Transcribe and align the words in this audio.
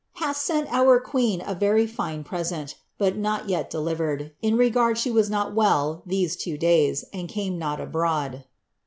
"hath 0.13 0.37
sent 0.37 0.67
our 0.73 0.99
queen 0.99 1.43
a 1.45 1.53
very 1.53 1.85
lir.e 1.85 2.23
present, 2.23 2.73
but 2.97 3.15
not 3.15 3.49
yet 3.49 3.69
delivered, 3.69 4.31
in 4.41 4.57
regard 4.57 4.97
she 4.97 5.09
w.is 5.11 5.29
not 5.29 5.53
well 5.53 6.01
ihe. 6.07 6.11
e 6.13 6.25
inii 6.25 6.59
days, 6.59 7.05
and 7.13 7.29
came 7.29 7.59
not 7.59 7.79
abroad. 7.79 8.45